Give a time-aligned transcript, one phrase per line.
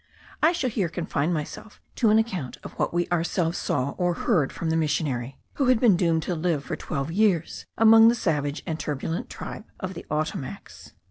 [0.41, 4.51] I shall here confine myself to an account of what we ourselves saw or heard
[4.51, 8.63] from the missionary, who had been doomed to live for twelve years among the savage
[8.65, 10.93] and turbulent tribe of the Ottomacs.